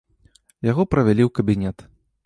[0.71, 1.77] Яго правялі ў кабінет.